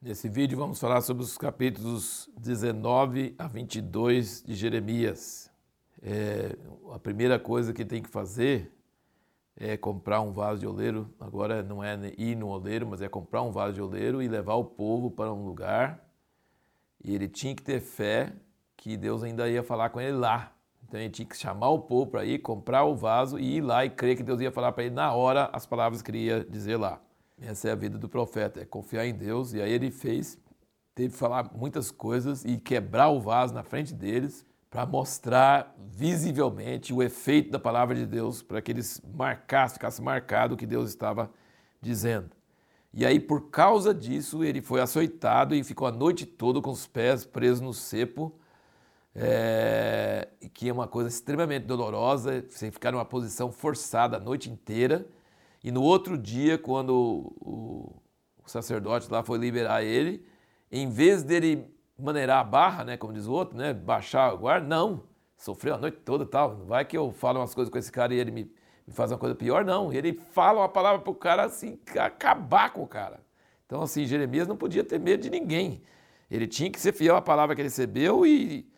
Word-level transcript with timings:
Nesse 0.00 0.28
vídeo 0.28 0.56
vamos 0.56 0.78
falar 0.78 1.00
sobre 1.00 1.24
os 1.24 1.36
capítulos 1.36 2.30
19 2.36 3.34
a 3.36 3.48
22 3.48 4.44
de 4.44 4.54
Jeremias. 4.54 5.50
É, 6.00 6.56
a 6.92 7.00
primeira 7.00 7.36
coisa 7.36 7.72
que 7.72 7.84
tem 7.84 8.00
que 8.00 8.08
fazer 8.08 8.72
é 9.56 9.76
comprar 9.76 10.20
um 10.20 10.30
vaso 10.32 10.60
de 10.60 10.68
oleiro. 10.68 11.12
Agora 11.18 11.64
não 11.64 11.82
é 11.82 11.98
ir 12.16 12.36
no 12.36 12.46
oleiro, 12.46 12.86
mas 12.86 13.02
é 13.02 13.08
comprar 13.08 13.42
um 13.42 13.50
vaso 13.50 13.74
de 13.74 13.82
oleiro 13.82 14.22
e 14.22 14.28
levar 14.28 14.54
o 14.54 14.64
povo 14.64 15.10
para 15.10 15.32
um 15.32 15.44
lugar. 15.44 16.08
E 17.02 17.12
ele 17.12 17.26
tinha 17.26 17.52
que 17.52 17.62
ter 17.64 17.80
fé 17.80 18.32
que 18.76 18.96
Deus 18.96 19.24
ainda 19.24 19.50
ia 19.50 19.64
falar 19.64 19.90
com 19.90 20.00
ele 20.00 20.16
lá. 20.16 20.52
Então 20.86 21.00
ele 21.00 21.10
tinha 21.10 21.26
que 21.26 21.36
chamar 21.36 21.70
o 21.70 21.80
povo 21.80 22.08
para 22.08 22.24
ir, 22.24 22.38
comprar 22.38 22.84
o 22.84 22.94
vaso 22.94 23.36
e 23.36 23.56
ir 23.56 23.62
lá 23.62 23.84
e 23.84 23.90
crer 23.90 24.16
que 24.16 24.22
Deus 24.22 24.40
ia 24.40 24.52
falar 24.52 24.70
para 24.70 24.84
ele 24.84 24.94
na 24.94 25.12
hora 25.12 25.50
as 25.52 25.66
palavras 25.66 26.00
que 26.00 26.12
ele 26.12 26.26
ia 26.26 26.44
dizer 26.44 26.76
lá. 26.76 27.00
Essa 27.40 27.68
é 27.68 27.72
a 27.72 27.74
vida 27.74 27.96
do 27.98 28.08
profeta, 28.08 28.60
é 28.60 28.64
confiar 28.64 29.06
em 29.06 29.14
Deus. 29.14 29.52
E 29.52 29.62
aí 29.62 29.70
ele 29.70 29.90
fez, 29.90 30.38
teve 30.94 31.12
que 31.12 31.18
falar 31.18 31.50
muitas 31.54 31.90
coisas 31.90 32.44
e 32.44 32.56
quebrar 32.58 33.08
o 33.08 33.20
vaso 33.20 33.54
na 33.54 33.62
frente 33.62 33.94
deles 33.94 34.44
para 34.70 34.84
mostrar 34.84 35.74
visivelmente 35.78 36.92
o 36.92 37.02
efeito 37.02 37.50
da 37.50 37.58
palavra 37.58 37.94
de 37.94 38.04
Deus, 38.04 38.42
para 38.42 38.60
que 38.60 38.70
eles 38.70 39.00
marcassem, 39.14 39.74
ficasse 39.74 40.02
marcado 40.02 40.54
o 40.54 40.58
que 40.58 40.66
Deus 40.66 40.90
estava 40.90 41.30
dizendo. 41.80 42.30
E 42.92 43.06
aí, 43.06 43.20
por 43.20 43.50
causa 43.50 43.94
disso, 43.94 44.42
ele 44.42 44.60
foi 44.60 44.80
açoitado 44.80 45.54
e 45.54 45.62
ficou 45.62 45.86
a 45.86 45.92
noite 45.92 46.26
toda 46.26 46.60
com 46.60 46.70
os 46.70 46.86
pés 46.86 47.24
presos 47.24 47.60
no 47.60 47.72
cepo, 47.72 48.34
é, 49.14 50.28
que 50.52 50.68
é 50.68 50.72
uma 50.72 50.86
coisa 50.86 51.08
extremamente 51.08 51.64
dolorosa, 51.64 52.44
você 52.48 52.70
ficar 52.70 52.92
numa 52.92 53.04
posição 53.04 53.50
forçada 53.50 54.16
a 54.16 54.20
noite 54.20 54.50
inteira. 54.50 55.06
E 55.62 55.70
no 55.70 55.82
outro 55.82 56.16
dia, 56.16 56.56
quando 56.56 56.92
o, 57.40 58.00
o 58.44 58.48
sacerdote 58.48 59.10
lá 59.10 59.22
foi 59.22 59.38
liberar 59.38 59.82
ele, 59.82 60.24
em 60.70 60.88
vez 60.88 61.22
dele 61.22 61.66
maneirar 61.98 62.40
a 62.40 62.44
barra, 62.44 62.84
né, 62.84 62.96
como 62.96 63.12
diz 63.12 63.26
o 63.26 63.32
outro, 63.32 63.56
né, 63.56 63.74
baixar 63.74 64.32
o 64.32 64.38
guarda, 64.38 64.66
não, 64.66 65.02
sofreu 65.36 65.74
a 65.74 65.78
noite 65.78 65.98
toda 66.04 66.24
tal, 66.24 66.56
não 66.56 66.66
vai 66.66 66.84
que 66.84 66.96
eu 66.96 67.10
falo 67.12 67.40
umas 67.40 67.54
coisas 67.54 67.70
com 67.70 67.78
esse 67.78 67.90
cara 67.90 68.14
e 68.14 68.18
ele 68.18 68.30
me, 68.30 68.44
me 68.86 68.92
faz 68.92 69.10
uma 69.10 69.18
coisa 69.18 69.34
pior, 69.34 69.64
não, 69.64 69.92
ele 69.92 70.12
fala 70.12 70.60
uma 70.60 70.68
palavra 70.68 71.00
pro 71.00 71.14
cara 71.14 71.44
assim, 71.44 71.78
acabar 71.98 72.72
com 72.72 72.82
o 72.82 72.86
cara. 72.86 73.20
Então 73.66 73.82
assim, 73.82 74.06
Jeremias 74.06 74.46
não 74.46 74.56
podia 74.56 74.84
ter 74.84 74.98
medo 74.98 75.22
de 75.22 75.30
ninguém, 75.30 75.82
ele 76.30 76.46
tinha 76.46 76.70
que 76.70 76.78
ser 76.78 76.92
fiel 76.92 77.16
à 77.16 77.22
palavra 77.22 77.54
que 77.54 77.60
ele 77.60 77.68
recebeu 77.68 78.24
e, 78.24 78.68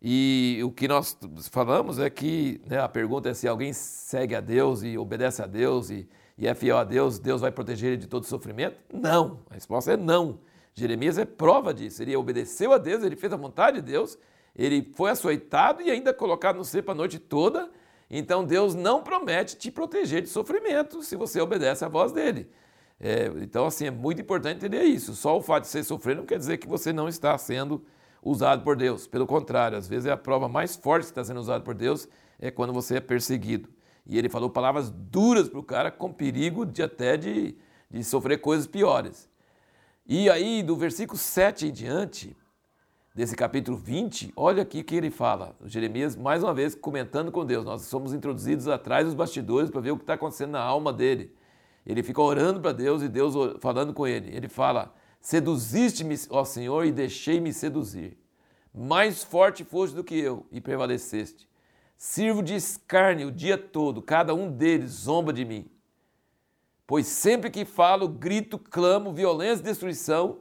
e 0.00 0.60
o 0.64 0.70
que 0.70 0.88
nós 0.88 1.18
falamos 1.50 1.98
é 1.98 2.08
que, 2.08 2.62
né, 2.66 2.78
a 2.78 2.88
pergunta 2.88 3.28
é 3.28 3.34
se 3.34 3.46
alguém 3.46 3.72
segue 3.72 4.34
a 4.34 4.40
Deus 4.40 4.82
e 4.82 4.96
obedece 4.96 5.42
a 5.42 5.46
Deus 5.46 5.90
e, 5.90 6.08
e 6.40 6.46
é 6.46 6.54
fiel 6.54 6.78
a 6.78 6.84
Deus, 6.84 7.18
Deus 7.18 7.42
vai 7.42 7.52
proteger 7.52 7.90
ele 7.90 7.96
de 7.98 8.06
todo 8.06 8.24
sofrimento? 8.24 8.78
Não, 8.90 9.40
a 9.50 9.54
resposta 9.54 9.92
é 9.92 9.96
não. 9.96 10.40
Jeremias 10.72 11.18
é 11.18 11.26
prova 11.26 11.74
disso. 11.74 12.02
Ele 12.02 12.16
obedeceu 12.16 12.72
a 12.72 12.78
Deus, 12.78 13.04
ele 13.04 13.14
fez 13.14 13.30
a 13.30 13.36
vontade 13.36 13.76
de 13.76 13.82
Deus, 13.82 14.18
ele 14.56 14.90
foi 14.94 15.10
açoitado 15.10 15.82
e 15.82 15.90
ainda 15.90 16.14
colocado 16.14 16.56
no 16.56 16.64
cepo 16.64 16.92
a 16.92 16.94
noite 16.94 17.18
toda. 17.18 17.70
Então 18.08 18.42
Deus 18.42 18.74
não 18.74 19.02
promete 19.02 19.54
te 19.54 19.70
proteger 19.70 20.22
de 20.22 20.30
sofrimento 20.30 21.02
se 21.02 21.14
você 21.14 21.38
obedece 21.42 21.84
à 21.84 21.88
voz 21.88 22.10
dele. 22.10 22.50
É, 22.98 23.30
então, 23.42 23.66
assim, 23.66 23.86
é 23.86 23.90
muito 23.90 24.22
importante 24.22 24.56
entender 24.56 24.84
isso. 24.84 25.14
Só 25.14 25.36
o 25.36 25.42
fato 25.42 25.64
de 25.64 25.68
você 25.68 25.84
sofrer 25.84 26.16
não 26.16 26.24
quer 26.24 26.38
dizer 26.38 26.56
que 26.56 26.66
você 26.66 26.90
não 26.90 27.06
está 27.06 27.36
sendo 27.36 27.84
usado 28.22 28.62
por 28.64 28.76
Deus. 28.76 29.06
Pelo 29.06 29.26
contrário, 29.26 29.76
às 29.76 29.86
vezes 29.86 30.06
é 30.06 30.12
a 30.12 30.16
prova 30.16 30.48
mais 30.48 30.74
forte 30.74 31.04
que 31.04 31.10
está 31.10 31.22
sendo 31.22 31.40
usado 31.40 31.62
por 31.62 31.74
Deus 31.74 32.08
é 32.38 32.50
quando 32.50 32.72
você 32.72 32.96
é 32.96 33.00
perseguido. 33.00 33.68
E 34.06 34.18
ele 34.18 34.28
falou 34.28 34.50
palavras 34.50 34.90
duras 34.90 35.48
para 35.48 35.60
o 35.60 35.62
cara, 35.62 35.90
com 35.90 36.12
perigo 36.12 36.64
de 36.66 36.82
até 36.82 37.16
de, 37.16 37.56
de 37.90 38.04
sofrer 38.04 38.40
coisas 38.40 38.66
piores. 38.66 39.28
E 40.06 40.28
aí, 40.28 40.62
do 40.62 40.76
versículo 40.76 41.18
7 41.18 41.68
em 41.68 41.72
diante, 41.72 42.36
desse 43.14 43.36
capítulo 43.36 43.76
20, 43.76 44.32
olha 44.34 44.62
aqui 44.62 44.80
o 44.80 44.84
que 44.84 44.94
ele 44.94 45.10
fala. 45.10 45.54
Jeremias, 45.64 46.16
mais 46.16 46.42
uma 46.42 46.54
vez, 46.54 46.74
comentando 46.74 47.30
com 47.30 47.44
Deus. 47.44 47.64
Nós 47.64 47.82
somos 47.82 48.14
introduzidos 48.14 48.66
atrás 48.68 49.04
dos 49.04 49.14
bastidores 49.14 49.70
para 49.70 49.80
ver 49.80 49.90
o 49.90 49.96
que 49.96 50.02
está 50.02 50.14
acontecendo 50.14 50.52
na 50.52 50.60
alma 50.60 50.92
dele. 50.92 51.34
Ele 51.86 52.02
fica 52.02 52.20
orando 52.20 52.60
para 52.60 52.72
Deus 52.72 53.02
e 53.02 53.08
Deus 53.08 53.34
falando 53.60 53.92
com 53.92 54.06
ele. 54.06 54.34
Ele 54.34 54.48
fala: 54.48 54.94
Seduziste-me, 55.20 56.14
ó 56.30 56.44
Senhor, 56.44 56.84
e 56.84 56.92
deixei-me 56.92 57.52
seduzir. 57.52 58.16
Mais 58.72 59.24
forte 59.24 59.64
foste 59.64 59.94
do 59.94 60.04
que 60.04 60.14
eu 60.14 60.46
e 60.52 60.60
prevaleceste. 60.60 61.49
Sirvo 62.02 62.42
de 62.42 62.54
escárnio 62.54 63.28
o 63.28 63.30
dia 63.30 63.58
todo, 63.58 64.00
cada 64.00 64.34
um 64.34 64.50
deles 64.50 64.90
zomba 64.90 65.34
de 65.34 65.44
mim. 65.44 65.70
Pois 66.86 67.06
sempre 67.06 67.50
que 67.50 67.66
falo, 67.66 68.08
grito, 68.08 68.58
clamo, 68.58 69.12
violência 69.12 69.60
e 69.60 69.66
destruição, 69.66 70.38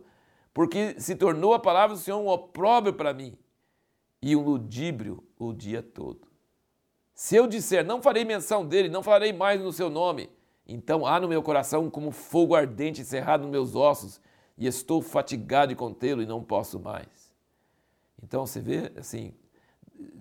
porque 0.53 0.97
se 1.01 1.17
tornou 1.17 1.53
a 1.53 1.59
palavra 1.59 1.97
do 1.97 2.01
Senhor 2.01 2.17
um 2.17 2.29
opróbrio 2.29 2.93
para 2.93 3.13
mim 3.13 3.37
e 4.21 4.37
um 4.37 4.41
ludíbrio 4.41 5.21
o 5.37 5.51
dia 5.51 5.83
todo. 5.83 6.29
Se 7.13 7.35
eu 7.35 7.45
disser, 7.45 7.85
não 7.85 8.01
farei 8.01 8.23
menção 8.23 8.65
dele, 8.65 8.87
não 8.87 9.03
falarei 9.03 9.33
mais 9.33 9.59
no 9.59 9.73
seu 9.73 9.89
nome, 9.89 10.29
então 10.65 11.05
há 11.05 11.19
no 11.19 11.27
meu 11.27 11.43
coração 11.43 11.89
como 11.89 12.09
fogo 12.11 12.55
ardente 12.55 13.01
encerrado 13.01 13.41
nos 13.41 13.51
meus 13.51 13.75
ossos, 13.75 14.21
e 14.57 14.65
estou 14.65 15.01
fatigado 15.01 15.73
de 15.73 15.75
contê-lo 15.75 16.21
e 16.21 16.25
não 16.25 16.41
posso 16.41 16.79
mais. 16.79 17.33
Então 18.23 18.47
você 18.47 18.61
vê, 18.61 18.93
assim, 18.95 19.33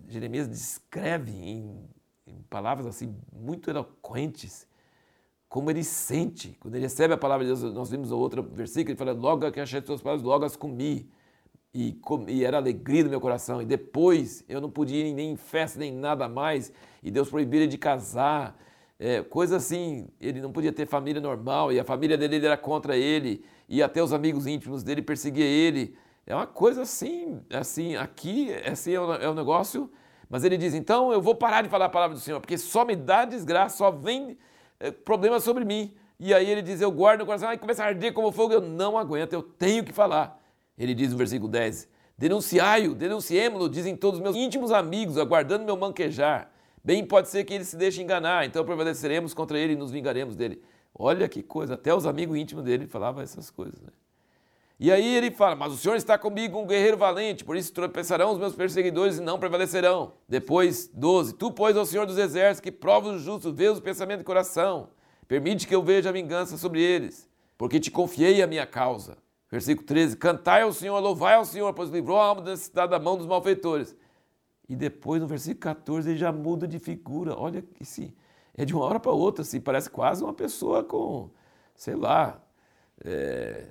Jeremias 0.09 0.49
descreve 0.49 1.33
em, 1.33 1.89
em 2.27 2.43
palavras 2.49 2.87
assim 2.87 3.15
muito 3.33 3.71
eloquentes 3.71 4.67
como 5.49 5.71
ele 5.71 5.83
sente. 5.83 6.57
Quando 6.61 6.75
ele 6.75 6.85
recebe 6.85 7.15
a 7.15 7.17
palavra 7.17 7.47
de 7.47 7.53
Deus, 7.53 7.75
nós 7.75 7.91
vimos 7.91 8.11
outro 8.11 8.43
versículo, 8.43 8.91
ele 8.91 8.99
fala, 8.99 9.13
logo 9.13 9.51
que 9.51 9.61
achei 9.61 9.79
as 9.79 10.03
palavras, 10.03 10.23
logo 10.23 10.45
as 10.45 10.57
comi. 10.57 11.11
E, 11.75 12.01
e 12.29 12.45
era 12.45 12.57
alegria 12.57 13.05
no 13.05 13.11
meu 13.11 13.21
coração. 13.21 13.63
E 13.63 13.65
depois 13.65 14.45
eu 14.49 14.61
não 14.61 14.71
podia 14.71 15.07
ir 15.07 15.15
nem 15.15 15.33
em 15.33 15.37
festa, 15.37 15.79
nem 15.79 15.93
nada 15.93 16.29
mais. 16.29 16.73
E 17.03 17.11
Deus 17.11 17.31
proibiu 17.31 17.61
ele 17.61 17.69
de 17.69 17.79
casar. 17.79 18.59
É, 18.99 19.23
coisa 19.23 19.57
assim, 19.57 20.09
ele 20.21 20.41
não 20.41 20.51
podia 20.51 20.73
ter 20.73 20.87
família 20.87 21.21
normal. 21.21 21.73
E 21.73 21.79
a 21.79 21.85
família 21.85 22.17
dele 22.17 22.45
era 22.45 22.57
contra 22.57 22.97
ele. 22.97 23.45
E 23.69 23.83
até 23.83 24.03
os 24.03 24.13
amigos 24.13 24.47
íntimos 24.47 24.83
dele 24.83 25.03
perseguiam 25.03 25.47
ele. 25.47 25.97
É 26.29 26.35
uma 26.35 26.47
coisa 26.47 26.83
assim, 26.83 27.41
assim 27.51 27.97
aqui 27.97 28.53
assim 28.65 28.93
é, 28.93 29.01
o, 29.01 29.13
é 29.15 29.29
um 29.29 29.35
negócio... 29.35 29.91
Mas 30.31 30.45
ele 30.45 30.59
diz, 30.59 30.75
então 30.75 31.11
eu 31.11 31.23
vou 31.23 31.35
parar 31.35 31.63
de 31.63 31.71
falar 31.71 31.87
a 31.87 31.89
palavra 31.89 32.15
do 32.15 32.21
Senhor, 32.21 32.39
porque 32.39 32.59
só 32.59 32.85
me 32.85 32.95
dá 32.95 33.25
desgraça, 33.25 33.79
só 33.79 33.91
vem 33.91 34.37
é, 34.79 34.91
problemas 34.91 35.43
sobre 35.43 35.65
mim. 35.65 35.95
E 36.21 36.35
aí 36.35 36.51
ele 36.51 36.63
diz: 36.63 36.81
Eu 36.81 36.91
guardo 36.91 37.21
no 37.21 37.27
coração, 37.27 37.53
e 37.53 37.59
começa 37.59 37.85
a 37.85 37.87
arder 37.87 38.13
como 38.13 38.33
fogo, 38.33 38.53
eu 38.53 38.61
não 38.61 38.99
aguento, 38.99 39.33
eu 39.33 39.43
tenho 39.43 39.85
que 39.85 39.93
falar. 39.93 40.41
Ele 40.77 40.95
diz 40.95 41.13
no 41.13 41.17
versículo 41.17 41.51
10: 41.51 41.89
Denunciai-o, 42.17 42.95
denunciemo-lo, 42.95 43.69
dizem 43.69 43.97
todos 43.97 44.19
os 44.19 44.23
meus 44.23 44.37
íntimos 44.37 44.73
amigos, 44.73 45.17
aguardando 45.17 45.65
meu 45.65 45.77
manquejar. 45.77 46.51
Bem 46.83 47.05
pode 47.05 47.29
ser 47.29 47.45
que 47.45 47.55
ele 47.55 47.65
se 47.65 47.77
deixe 47.77 48.03
enganar, 48.03 48.45
então 48.45 48.65
prevaleceremos 48.65 49.35
contra 49.35 49.59
ele 49.59 49.75
e 49.75 49.77
nos 49.77 49.91
vingaremos 49.91 50.35
dele. 50.35 50.63
Olha 50.95 51.29
que 51.29 51.43
coisa, 51.43 51.75
até 51.75 51.95
os 51.95 52.07
amigos 52.07 52.37
íntimos 52.37 52.65
dele 52.65 52.87
falavam 52.87 53.23
essas 53.23 53.51
coisas. 53.51 53.81
Né? 53.81 53.91
E 54.81 54.93
aí 54.93 55.17
ele 55.17 55.31
fala: 55.31 55.57
Mas 55.57 55.73
o 55.73 55.77
Senhor 55.77 55.97
está 55.97 56.17
comigo, 56.17 56.59
um 56.59 56.67
guerreiro 56.67 56.97
valente, 56.97 57.45
por 57.45 57.57
isso 57.57 57.73
tropeçarão 57.73 58.33
os 58.33 58.39
meus 58.39 58.55
perseguidores 58.55 59.19
e 59.19 59.21
não 59.21 59.39
prevalecerão. 59.39 60.13
Depois, 60.29 60.89
12: 60.95 61.35
Tu, 61.35 61.51
pois, 61.51 61.77
ao 61.77 61.85
Senhor 61.85 62.07
dos 62.07 62.19
exércitos, 62.19 62.61
que 62.61 62.71
prova 62.71 63.09
os 63.09 63.23
justos, 63.23 63.53
vê 63.53 63.69
os 63.69 63.81
pensamentos 63.81 64.23
do 64.23 64.27
coração, 64.27 64.91
permite 65.27 65.67
que 65.67 65.75
eu 65.75 65.83
veja 65.83 66.11
a 66.11 66.13
vingança 66.13 66.57
sobre 66.57 66.81
eles, 66.81 67.29
porque 67.57 67.81
te 67.81 67.91
confiei 67.91 68.41
a 68.41 68.47
minha 68.47 68.67
causa. 68.67 69.19
Versículo 69.51 69.87
13: 69.87 70.17
Cantai 70.17 70.63
ao 70.63 70.73
Senhor, 70.73 70.99
louvai 71.01 71.35
ao 71.35 71.45
Senhor, 71.45 71.73
pois 71.75 71.91
livrou 71.91 72.19
a 72.19 72.27
alma 72.27 72.43
da 72.43 72.51
necessidade 72.53 72.91
da 72.91 73.01
mão 73.01 73.17
dos 73.17 73.27
malfeitores. 73.27 73.97
E 74.69 74.77
depois, 74.77 75.21
no 75.21 75.27
versículo 75.27 75.61
14, 75.61 76.11
ele 76.11 76.19
já 76.19 76.31
muda 76.31 76.69
de 76.69 76.79
figura. 76.79 77.35
Olha, 77.37 77.65
esse, 77.81 78.15
é 78.55 78.65
de 78.65 78.75
uma 78.75 78.85
hora 78.85 79.01
para 79.01 79.11
outra, 79.11 79.43
assim, 79.43 79.61
parece 79.61 79.89
quase 79.89 80.23
uma 80.23 80.35
pessoa 80.35 80.85
com, 80.85 81.31
sei 81.75 81.97
lá, 81.97 82.39
é, 83.03 83.69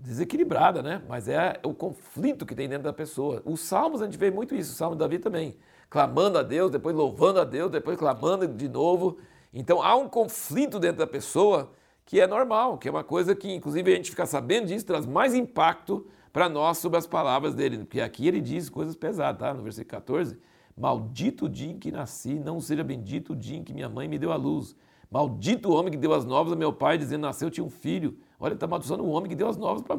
desequilibrada, 0.00 0.82
né? 0.82 1.02
Mas 1.08 1.28
é 1.28 1.60
o 1.62 1.74
conflito 1.74 2.46
que 2.46 2.54
tem 2.54 2.68
dentro 2.68 2.84
da 2.84 2.92
pessoa. 2.92 3.42
Os 3.44 3.60
salmos 3.60 4.00
a 4.00 4.06
gente 4.06 4.18
vê 4.18 4.30
muito 4.30 4.54
isso, 4.54 4.72
o 4.72 4.74
salmo 4.74 4.96
de 4.96 5.00
Davi 5.00 5.18
também. 5.18 5.56
Clamando 5.88 6.38
a 6.38 6.42
Deus, 6.42 6.70
depois 6.70 6.94
louvando 6.96 7.40
a 7.40 7.44
Deus, 7.44 7.70
depois 7.70 7.98
clamando 7.98 8.48
de 8.48 8.68
novo. 8.68 9.18
Então 9.52 9.82
há 9.82 9.94
um 9.96 10.08
conflito 10.08 10.78
dentro 10.78 10.98
da 10.98 11.06
pessoa 11.06 11.70
que 12.06 12.20
é 12.20 12.26
normal, 12.26 12.78
que 12.78 12.88
é 12.88 12.90
uma 12.90 13.04
coisa 13.04 13.36
que, 13.36 13.52
inclusive, 13.52 13.92
a 13.92 13.96
gente 13.96 14.10
ficar 14.10 14.26
sabendo 14.26 14.66
disso 14.66 14.84
traz 14.86 15.06
mais 15.06 15.34
impacto 15.34 16.06
para 16.32 16.48
nós 16.48 16.78
sobre 16.78 16.98
as 16.98 17.06
palavras 17.06 17.54
dele. 17.54 17.78
Porque 17.78 18.00
aqui 18.00 18.26
ele 18.26 18.40
diz 18.40 18.68
coisas 18.68 18.96
pesadas, 18.96 19.38
tá? 19.38 19.54
No 19.54 19.62
versículo 19.62 19.90
14. 19.90 20.38
Maldito 20.76 21.44
o 21.44 21.48
dia 21.48 21.70
em 21.70 21.78
que 21.78 21.92
nasci, 21.92 22.34
não 22.34 22.60
seja 22.60 22.82
bendito 22.82 23.32
o 23.32 23.36
dia 23.36 23.58
em 23.58 23.62
que 23.62 23.74
minha 23.74 23.88
mãe 23.88 24.08
me 24.08 24.18
deu 24.18 24.32
a 24.32 24.36
luz. 24.36 24.74
Maldito 25.10 25.70
o 25.70 25.74
homem 25.74 25.90
que 25.90 25.96
deu 25.96 26.12
as 26.14 26.24
novas 26.24 26.52
a 26.52 26.56
meu 26.56 26.72
pai, 26.72 26.96
dizendo: 26.96 27.22
Nasceu, 27.22 27.50
tinha 27.50 27.64
um 27.64 27.70
filho. 27.70 28.16
Olha, 28.38 28.54
está 28.54 28.66
amaldiçoando 28.66 29.04
o 29.04 29.10
homem 29.10 29.28
que 29.28 29.34
deu 29.34 29.48
as 29.48 29.56
novas 29.56 29.82
para 29.82 29.96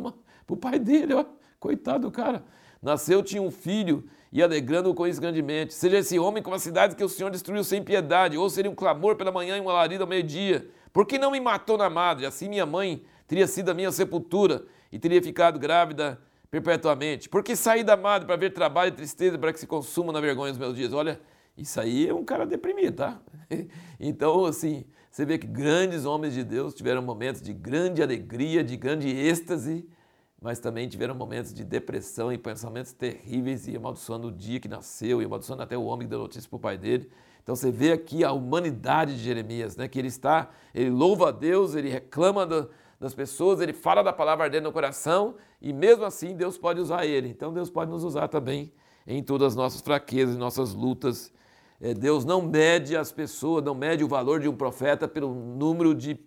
o 0.47 0.57
pai 0.57 0.79
dele. 0.79 1.13
Ó. 1.13 1.25
Coitado 1.59 2.07
do 2.07 2.11
cara. 2.11 2.43
Nasceu, 2.81 3.21
tinha 3.21 3.41
um 3.41 3.51
filho 3.51 4.03
e 4.31 4.41
alegrando-o 4.41 4.95
com 4.95 5.05
isso 5.05 5.21
grandemente. 5.21 5.73
Seja 5.73 5.97
esse 5.97 6.17
homem 6.17 6.41
como 6.41 6.55
a 6.55 6.59
cidade 6.59 6.95
que 6.95 7.03
o 7.03 7.09
Senhor 7.09 7.29
destruiu 7.29 7.63
sem 7.63 7.83
piedade, 7.83 8.37
ou 8.37 8.49
seria 8.49 8.71
um 8.71 8.75
clamor 8.75 9.15
pela 9.15 9.31
manhã 9.31 9.57
e 9.57 9.61
um 9.61 9.69
alarido 9.69 10.03
ao 10.03 10.09
meio-dia. 10.09 10.67
Por 10.91 11.05
que 11.05 11.19
não 11.19 11.31
me 11.31 11.39
matou 11.39 11.77
na 11.77 11.89
madre? 11.89 12.25
Assim 12.25 12.49
minha 12.49 12.65
mãe 12.65 13.03
teria 13.27 13.45
sido 13.45 13.69
a 13.69 13.73
minha 13.73 13.91
sepultura, 13.91 14.65
e 14.91 14.99
teria 14.99 15.21
ficado 15.21 15.57
grávida 15.57 16.19
perpetuamente. 16.49 17.29
Porque 17.29 17.55
saí 17.55 17.83
da 17.83 17.95
madre 17.95 18.27
para 18.27 18.35
ver 18.35 18.51
trabalho 18.51 18.89
e 18.89 18.91
tristeza 18.91 19.37
para 19.37 19.53
que 19.53 19.59
se 19.59 19.65
consuma 19.65 20.11
na 20.11 20.19
vergonha 20.19 20.51
os 20.51 20.57
meus 20.57 20.75
dias. 20.75 20.91
Olha, 20.91 21.19
isso 21.61 21.79
aí 21.79 22.07
é 22.07 22.13
um 22.13 22.23
cara 22.23 22.45
deprimido, 22.45 22.97
tá? 22.97 23.21
Então, 23.99 24.45
assim, 24.45 24.85
você 25.11 25.25
vê 25.25 25.37
que 25.37 25.45
grandes 25.45 26.05
homens 26.05 26.33
de 26.33 26.43
Deus 26.43 26.73
tiveram 26.73 27.01
momentos 27.01 27.41
de 27.41 27.53
grande 27.53 28.01
alegria, 28.01 28.63
de 28.63 28.77
grande 28.77 29.09
êxtase, 29.09 29.87
mas 30.41 30.57
também 30.57 30.87
tiveram 30.87 31.13
momentos 31.13 31.53
de 31.53 31.63
depressão 31.63 32.31
e 32.31 32.37
pensamentos 32.37 32.93
terríveis 32.93 33.67
e 33.67 33.75
amaldiçoando 33.75 34.29
o 34.29 34.31
dia 34.31 34.59
que 34.59 34.67
nasceu 34.67 35.21
e 35.21 35.25
amaldiçoando 35.25 35.61
até 35.61 35.77
o 35.77 35.83
homem 35.83 36.07
que 36.07 36.09
deu 36.09 36.19
notícia 36.19 36.49
para 36.49 36.57
o 36.57 36.59
pai 36.59 36.77
dele. 36.77 37.11
Então 37.43 37.55
você 37.55 37.71
vê 37.71 37.91
aqui 37.91 38.23
a 38.23 38.31
humanidade 38.31 39.15
de 39.15 39.23
Jeremias, 39.23 39.75
né? 39.75 39.87
que 39.87 39.99
ele 39.99 40.07
está, 40.07 40.49
ele 40.73 40.89
louva 40.89 41.29
a 41.29 41.31
Deus, 41.31 41.75
ele 41.75 41.89
reclama 41.89 42.45
do, 42.45 42.69
das 42.99 43.13
pessoas, 43.13 43.59
ele 43.61 43.73
fala 43.73 44.01
da 44.01 44.13
palavra 44.13 44.45
ardendo 44.45 44.63
no 44.63 44.71
coração 44.71 45.35
e 45.61 45.73
mesmo 45.73 46.05
assim 46.05 46.35
Deus 46.35 46.57
pode 46.57 46.79
usar 46.79 47.05
ele. 47.05 47.29
Então 47.29 47.53
Deus 47.53 47.69
pode 47.69 47.91
nos 47.91 48.03
usar 48.03 48.27
também 48.27 48.71
em 49.05 49.21
todas 49.21 49.49
as 49.49 49.55
nossas 49.55 49.81
fraquezas, 49.81 50.37
nossas 50.37 50.73
lutas. 50.73 51.33
É, 51.81 51.95
Deus 51.95 52.23
não 52.23 52.43
mede 52.43 52.95
as 52.95 53.11
pessoas, 53.11 53.63
não 53.63 53.73
mede 53.73 54.03
o 54.03 54.07
valor 54.07 54.39
de 54.39 54.47
um 54.47 54.55
profeta 54.55 55.07
pelo 55.07 55.33
número 55.33 55.95
de, 55.95 56.19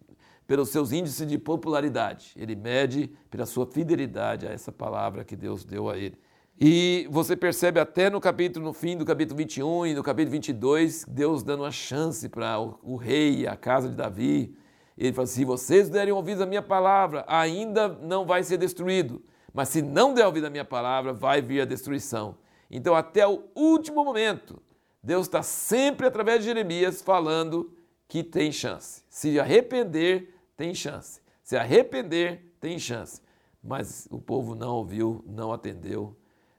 pelos 0.49 0.71
seus 0.71 0.91
índices 0.91 1.27
de 1.27 1.39
popularidade. 1.39 2.33
Ele 2.37 2.57
mede 2.57 3.11
pela 3.31 3.47
sua 3.47 3.65
fidelidade 3.65 4.49
a 4.49 4.51
essa 4.51 4.73
palavra 4.73 5.25
que 5.25 5.37
Deus 5.37 5.65
deu 5.65 5.89
a 5.89 5.97
ele. 5.97 6.19
E 6.61 7.09
você 7.11 7.37
percebe 7.37 7.79
até 7.79 8.11
no 8.11 8.21
capítulo, 8.21 8.65
no 8.67 8.73
fim 8.73 8.97
do 8.97 9.05
capítulo 9.05 9.39
21 9.39 9.87
e 9.87 9.95
no 9.95 10.03
capítulo 10.03 10.33
22, 10.33 11.05
Deus 11.07 11.43
dando 11.43 11.63
uma 11.63 11.71
chance 11.71 12.29
para 12.29 12.61
o, 12.61 12.79
o 12.83 12.97
rei, 12.97 13.47
a 13.47 13.57
casa 13.57 13.89
de 13.89 13.95
Davi, 13.97 14.57
ele 14.97 15.13
fala: 15.13 15.27
se 15.27 15.45
vocês 15.45 15.89
derem 15.89 16.13
ouvido 16.13 16.43
à 16.43 16.47
minha 16.47 16.63
palavra, 16.63 17.25
ainda 17.27 17.89
não 17.89 18.25
vai 18.25 18.43
ser 18.43 18.57
destruído. 18.57 19.23
Mas 19.53 19.69
se 19.69 19.83
não 19.83 20.15
der 20.15 20.27
ouvido 20.27 20.47
à 20.47 20.51
minha 20.51 20.65
palavra, 20.65 21.13
vai 21.13 21.41
vir 21.41 21.61
a 21.61 21.65
destruição. 21.65 22.37
Então, 22.71 22.95
até 22.95 23.27
o 23.27 23.45
último 23.55 24.05
momento, 24.05 24.61
Deus 25.05 25.27
está 25.27 25.43
sempre, 25.43 26.07
através 26.07 26.41
de 26.41 26.47
Jeremias, 26.47 27.03
falando 27.03 27.71
que 28.09 28.25
tem 28.25 28.51
chance. 28.51 29.03
Se 29.11 29.39
arrepender, 29.39 30.35
tem 30.57 30.75
chance. 30.75 31.21
Se 31.43 31.59
arrepender, 31.59 32.55
tem 32.59 32.79
chance. 32.79 33.21
Mas 33.63 34.09
o 34.11 34.19
povo 34.19 34.55
não 34.55 34.77
ouviu, 34.77 35.23
não 35.27 35.53
atendeu, 35.53 36.17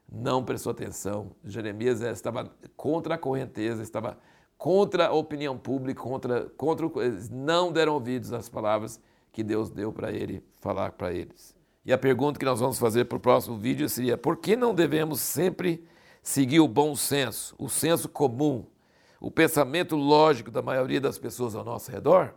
não 0.08 0.44
prestou 0.44 0.70
atenção. 0.70 1.32
Jeremias 1.44 2.00
estava 2.02 2.48
contra 2.76 3.16
a 3.16 3.18
correnteza, 3.18 3.82
estava 3.82 4.16
contra 4.56 5.08
a 5.08 5.12
opinião 5.12 5.58
pública, 5.58 6.00
contra, 6.00 6.44
contra 6.56 6.88
eles 7.04 7.28
não 7.28 7.72
deram 7.72 7.94
ouvidos 7.94 8.32
às 8.32 8.48
palavras 8.48 9.00
que 9.32 9.42
Deus 9.42 9.70
deu 9.70 9.92
para 9.92 10.12
ele 10.12 10.40
falar 10.60 10.92
para 10.92 11.12
eles. 11.12 11.52
E 11.84 11.92
a 11.92 11.98
pergunta 11.98 12.38
que 12.38 12.44
nós 12.44 12.60
vamos 12.60 12.78
fazer 12.78 13.06
para 13.06 13.18
o 13.18 13.20
próximo 13.20 13.58
vídeo 13.58 13.88
seria: 13.88 14.16
por 14.16 14.36
que 14.36 14.54
não 14.54 14.72
devemos 14.72 15.20
sempre 15.20 15.84
seguir 16.26 16.58
o 16.58 16.66
bom 16.66 16.96
senso, 16.96 17.54
o 17.56 17.68
senso 17.68 18.08
comum, 18.08 18.66
o 19.20 19.30
pensamento 19.30 19.94
lógico 19.94 20.50
da 20.50 20.60
maioria 20.60 21.00
das 21.00 21.16
pessoas 21.16 21.54
ao 21.54 21.62
nosso 21.62 21.88
redor? 21.88 22.34